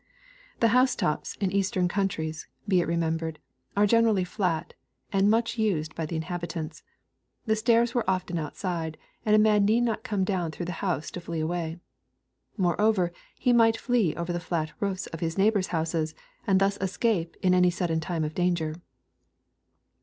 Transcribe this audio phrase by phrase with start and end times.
[0.61, 3.37] The house tops in Eastern countries, be it remembered,
[3.77, 4.73] are generally flat,
[5.13, 6.81] and much used by the inhabitants.
[7.45, 11.11] The stairs were often outside, and a man need not come down through the house
[11.11, 11.77] to flee away.
[12.57, 15.05] Moreover he might flee over the flat roofs.
[15.05, 16.15] of his neighbors* houses,
[16.47, 18.77] and thus escape, in any sudden time of danger.